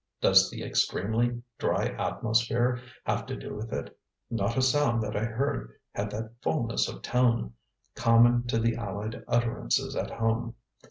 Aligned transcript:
Does 0.19 0.49
the 0.49 0.63
extremely 0.63 1.43
dry 1.59 1.89
atmosphere 1.89 2.79
have 3.05 3.27
to 3.27 3.35
do 3.37 3.53
with 3.53 3.71
it? 3.71 3.95
Not 4.31 4.57
a 4.57 4.61
sound 4.63 5.03
that 5.03 5.15
I 5.15 5.25
heard 5.25 5.73
had 5.93 6.09
that 6.09 6.31
fulness 6.41 6.87
of 6.89 7.03
tone 7.03 7.53
common 7.93 8.47
to 8.47 8.57
the 8.57 8.75
allied 8.77 9.23
utterances 9.27 9.95
at 9.95 10.09
home. 10.09 10.55